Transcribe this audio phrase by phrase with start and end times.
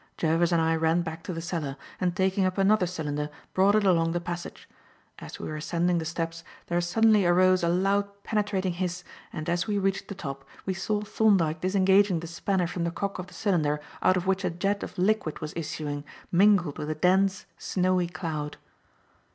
[0.17, 3.83] Jervis and I ran back to the cellar, and taking up another cylinder, brought it
[3.83, 4.67] along the passage.
[5.19, 9.67] As we were ascending the steps, there suddenly arose a loud, penetrating hiss, and as
[9.67, 13.35] we reached the top, we saw Thorndyke disengaging the spanner from the cock of the
[13.35, 18.07] cylinder out of which a jet of liquid was issuing, mingled with a dense, snowy
[18.07, 18.57] cloud.